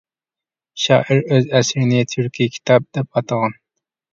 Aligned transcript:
شائىر 0.83 1.21
ئۆز 1.35 1.45
ئەسىرىنى 1.59 2.01
«تۈركىي 2.15 2.53
كىتاب» 2.57 2.89
دەپ 2.99 3.13
ئاتىغان. 3.21 3.59